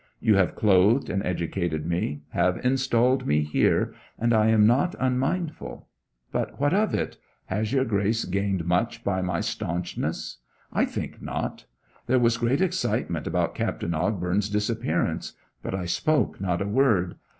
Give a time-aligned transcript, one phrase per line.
[0.19, 5.87] You have clothed and educated me; have installed me here; and I am not unmindful.
[6.31, 10.37] But what of it has your Grace gained much by my stanchness?
[10.73, 11.65] I think not.
[12.07, 17.17] There was great excitement about Captain Ogbourne's disappearance, but I spoke not a word.